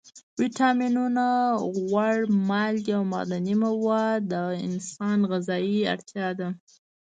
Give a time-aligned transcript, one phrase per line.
[0.39, 1.25] ویټامینونه،
[1.77, 2.15] غوړ،
[2.49, 4.33] مالګې او معدني مواد د
[4.67, 6.47] انسان غذایي اړتیا ده.